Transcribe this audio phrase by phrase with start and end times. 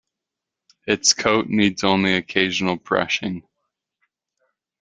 [0.87, 3.43] Its coat needs only occasional brushing.